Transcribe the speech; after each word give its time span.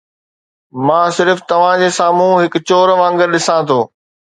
مان 0.87 1.07
صرف 1.19 1.37
توهان 1.53 1.77
جي 1.85 1.89
سامهون 2.01 2.35
هڪ 2.43 2.53
چور 2.67 2.87
وانگر 3.05 3.27
ڏسان 3.41 3.59
ٿو. 3.73 3.79